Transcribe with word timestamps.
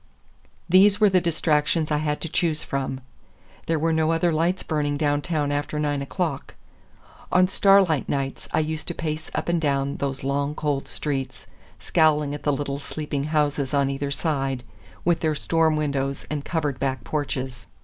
These 0.67 0.99
were 0.99 1.11
the 1.11 1.21
distractions 1.21 1.91
I 1.91 1.97
had 1.99 2.21
to 2.21 2.27
choose 2.27 2.63
from. 2.63 3.01
There 3.67 3.77
were 3.77 3.93
no 3.93 4.11
other 4.11 4.31
lights 4.33 4.63
burning 4.63 4.97
downtown 4.97 5.51
after 5.51 5.77
nine 5.77 6.01
o'clock. 6.01 6.55
On 7.31 7.47
starlight 7.47 8.09
nights 8.09 8.47
I 8.51 8.61
used 8.61 8.87
to 8.87 8.95
pace 8.95 9.29
up 9.35 9.47
and 9.47 9.61
down 9.61 9.97
those 9.97 10.23
long, 10.23 10.55
cold 10.55 10.87
streets, 10.87 11.45
scowling 11.77 12.33
at 12.33 12.41
the 12.41 12.51
little, 12.51 12.79
sleeping 12.79 13.25
houses 13.25 13.75
on 13.75 13.91
either 13.91 14.09
side, 14.09 14.63
with 15.05 15.19
their 15.19 15.35
storm 15.35 15.75
windows 15.75 16.25
and 16.31 16.43
covered 16.43 16.79
back 16.79 17.03
porches. 17.03 17.67